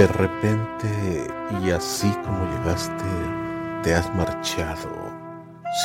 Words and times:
De 0.00 0.06
repente, 0.06 1.26
y 1.60 1.70
así 1.72 2.10
como 2.24 2.46
llegaste, 2.46 3.04
te 3.82 3.94
has 3.94 4.08
marchado, 4.14 4.88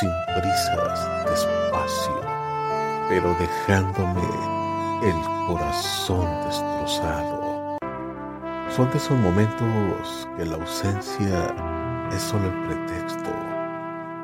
sin 0.00 0.08
prisas, 0.34 1.26
despacio, 1.26 2.22
pero 3.10 3.36
dejándome 3.38 4.26
el 5.02 5.46
corazón 5.46 6.26
destrozado. 6.46 7.76
Son 8.74 8.90
de 8.90 8.96
esos 8.96 9.18
momentos 9.18 10.26
que 10.38 10.46
la 10.46 10.54
ausencia 10.54 11.54
es 12.10 12.22
solo 12.22 12.46
el 12.46 12.62
pretexto 12.68 13.30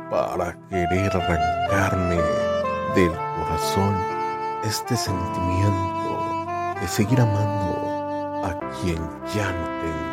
para 0.08 0.56
querer 0.70 1.14
arrancarme 1.14 2.16
del 2.94 3.10
corazón 3.10 3.94
este 4.64 4.96
sentimiento 4.96 6.46
de 6.80 6.88
seguir 6.88 7.20
amando 7.20 7.71
a 8.42 8.58
quien 8.80 8.98
ya 9.34 9.52
no 9.52 9.66
tengo. 9.80 10.12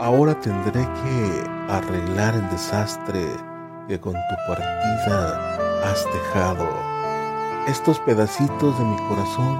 Ahora 0.00 0.34
tendré 0.40 0.80
que 0.80 1.44
arreglar 1.68 2.34
el 2.34 2.48
desastre 2.50 3.26
que 3.86 4.00
con 4.00 4.14
tu 4.14 4.36
partida 4.48 5.82
has 5.84 6.04
dejado. 6.06 6.66
Estos 7.66 7.98
pedacitos 8.00 8.78
de 8.78 8.84
mi 8.84 8.96
corazón 9.08 9.58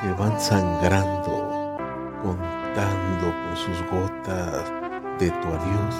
que 0.00 0.12
van 0.12 0.40
sangrando, 0.40 1.76
contando 2.22 3.26
con 3.44 3.56
sus 3.56 3.82
gotas 3.90 4.72
de 5.18 5.30
tu 5.30 5.48
adiós 5.48 5.94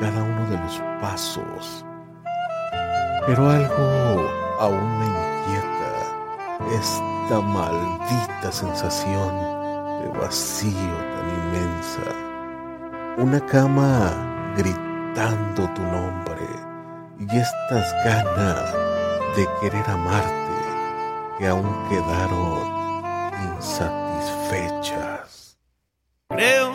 cada 0.00 0.22
uno 0.22 0.46
de 0.50 0.58
los 0.58 0.82
pasos. 1.00 1.84
Pero 3.26 3.50
algo 3.50 4.28
aún 4.60 4.98
me 4.98 5.06
inquieta, 5.06 6.78
esta 6.78 7.40
maldita 7.40 8.52
sensación 8.52 9.47
vacío 10.20 10.94
tan 11.12 11.26
inmensa. 11.38 12.06
Una 13.16 13.40
cama 13.46 13.92
gritando 14.56 15.68
tu 15.74 15.82
nombre 15.82 16.46
y 17.18 17.24
estas 17.36 17.92
ganas 18.04 18.72
de 19.36 19.46
querer 19.60 19.84
amarte 19.88 20.38
que 21.38 21.46
aún 21.46 21.68
quedaron 21.88 23.02
insatisfechas. 23.56 25.58
Creo 26.28 26.72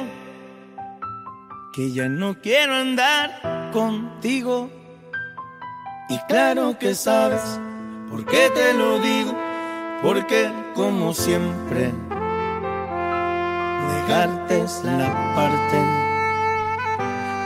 que 1.74 1.92
ya 1.92 2.08
no 2.08 2.40
quiero 2.42 2.76
andar 2.76 3.72
contigo. 3.72 4.70
Y 6.10 6.18
claro 6.28 6.78
que 6.78 6.94
sabes 6.96 7.42
por 8.10 8.26
qué 8.26 8.50
te 8.54 8.74
lo 8.74 9.00
digo, 9.00 9.34
porque 10.02 10.52
como 10.76 11.14
siempre, 11.14 11.94
dejarte 13.96 14.62
es 14.64 14.82
la 14.84 15.34
parte 15.36 15.78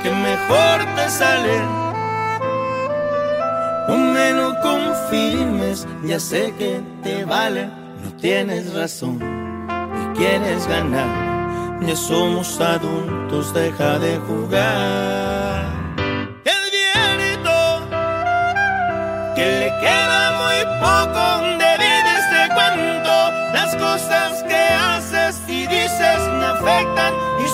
que 0.04 0.12
mejor 0.12 0.86
te 0.96 1.10
sale. 1.10 1.60
No 3.88 3.98
me 3.98 4.34
lo 4.34 4.60
confirmes, 4.62 5.88
ya 6.04 6.20
sé 6.20 6.54
que 6.58 6.82
te 7.04 7.26
vale, 7.26 7.68
no 8.04 8.12
tienes 8.20 8.74
razón 8.74 9.20
y 9.20 10.18
quieres 10.18 10.68
ganar 10.68 11.28
ya 11.82 11.96
somos 11.96 12.60
adultos, 12.60 13.54
deja 13.54 14.00
de 14.00 14.18
jugar. 14.18 15.66
El 16.44 16.72
viento 16.72 17.52
que 19.36 19.46
le 19.46 19.70
queda 19.80 20.22
muy 20.42 20.60
poco 20.82 21.27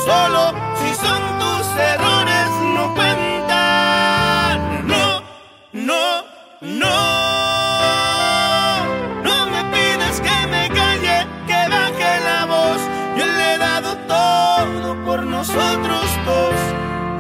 solo 0.06 0.54
si 0.80 0.94
son 0.96 1.22
tus 1.40 1.66
errores 1.78 2.50
no 2.76 2.94
cuentan. 2.94 4.58
No, 4.88 5.22
no, 5.74 6.24
no. 6.62 7.24
nosotros 15.46 16.06
dos 16.26 16.56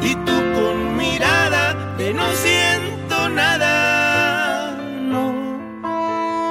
y 0.01 0.15
tú 0.15 0.31
con 0.55 0.95
mirada 0.95 1.73
de 1.97 2.13
no 2.13 2.31
siento 2.31 3.27
nada. 3.27 4.77
No, 5.11 5.33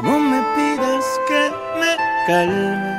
no 0.03 0.19
me 0.19 0.43
pidas 0.55 1.05
que 1.29 1.51
me 1.81 1.97
calme, 2.27 2.92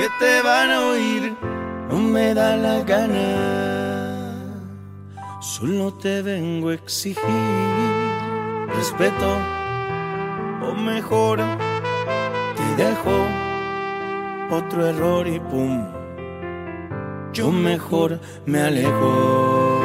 que 0.00 0.08
te 0.18 0.40
van 0.42 0.70
a 0.70 0.80
oír, 0.92 1.36
no 1.90 1.98
me 1.98 2.32
da 2.32 2.56
la 2.56 2.82
gana. 2.82 3.28
Solo 5.40 5.92
te 5.94 6.22
vengo 6.22 6.70
a 6.70 6.74
exigir 6.74 7.24
respeto, 8.74 9.30
o 10.62 10.74
mejor, 10.74 11.38
te 12.56 12.82
dejo 12.82 13.16
otro 14.50 14.86
error 14.86 15.28
y 15.28 15.38
pum 15.38 16.00
yo 17.32 17.52
mejor 17.52 18.20
me 18.46 18.60
alejo. 18.60 19.80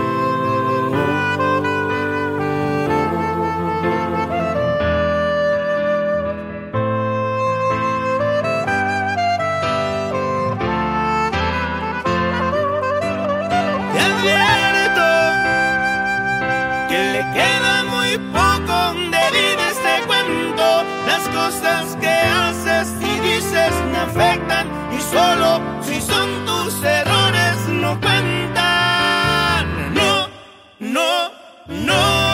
Cosas 21.46 21.96
que 21.98 22.08
haces 22.08 22.88
y 23.02 23.20
dices 23.20 23.74
me 23.92 24.00
afectan 24.00 24.68
y 24.98 25.00
solo 25.00 25.62
si 25.82 26.02
son 26.02 26.46
tus 26.46 26.84
errores 26.84 27.58
no 27.70 28.00
cuentan. 28.02 29.64
No, 29.94 30.28
no, 30.80 31.32
no. 31.68 32.26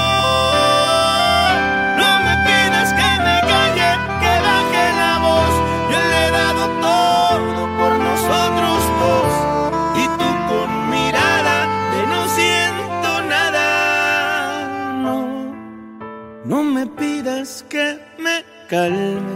No 16.45 16.63
me 16.63 16.85
pidas 16.87 17.63
que 17.69 17.99
me 18.17 18.50
calme. 18.71 19.35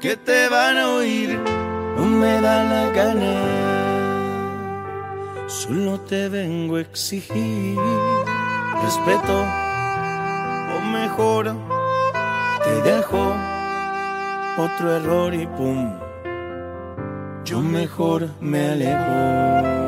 Que 0.00 0.16
te 0.16 0.48
van 0.48 0.76
a 0.78 0.88
oír, 0.98 1.30
no 1.96 2.04
me 2.20 2.40
da 2.40 2.56
la 2.72 2.84
gana. 2.98 3.34
Solo 5.48 5.98
te 6.00 6.28
vengo 6.28 6.76
a 6.76 6.82
exigir 6.82 7.76
respeto, 8.84 9.36
o 10.74 10.78
mejor, 10.98 11.44
te 12.64 12.74
dejo 12.90 13.22
otro 14.66 14.96
error 14.96 15.34
y 15.34 15.46
pum, 15.46 15.80
yo 17.44 17.60
mejor 17.60 18.28
me 18.40 18.60
alejo. 18.70 19.81